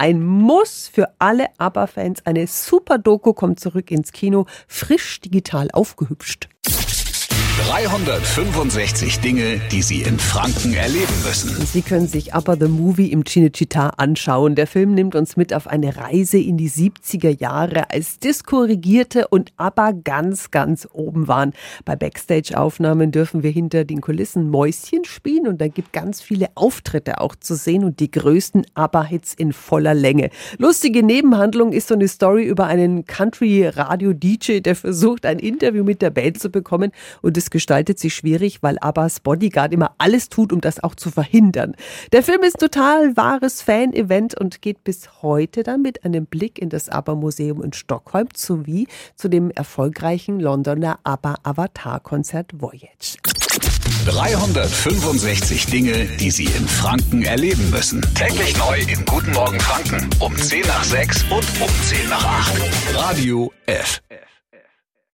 [0.00, 2.24] Ein Muss für alle ABBA-Fans.
[2.24, 6.48] Eine super Doku kommt zurück ins Kino, frisch digital aufgehübscht.
[7.68, 11.50] 365 Dinge, die Sie in Franken erleben müssen.
[11.66, 14.54] Sie können sich ABBA The Movie im Cinecittà anschauen.
[14.54, 19.52] Der Film nimmt uns mit auf eine Reise in die 70er Jahre, als diskorrigierte und
[19.56, 21.52] ABBA ganz, ganz oben waren.
[21.84, 27.20] Bei Backstage-Aufnahmen dürfen wir hinter den Kulissen Mäuschen spielen und da gibt ganz viele Auftritte
[27.20, 30.30] auch zu sehen und die größten ABBA-Hits in voller Länge.
[30.58, 36.10] Lustige Nebenhandlung ist so eine Story über einen Country-Radio-DJ, der versucht, ein Interview mit der
[36.10, 36.90] Band zu bekommen
[37.20, 41.10] und es gestaltet sich schwierig, weil Abbas Bodyguard immer alles tut, um das auch zu
[41.10, 41.74] verhindern.
[42.12, 46.68] Der Film ist total wahres Fan-Event und geht bis heute dann mit einem Blick in
[46.68, 48.86] das ABBA-Museum in Stockholm sowie
[49.16, 53.16] zu dem erfolgreichen Londoner ABBA-Avatar-Konzert Voyage.
[54.06, 58.00] 365 Dinge, die Sie in Franken erleben müssen.
[58.14, 62.94] Täglich neu in Guten Morgen Franken um 10 nach 6 und um 10 nach 8.
[62.94, 64.00] Radio F.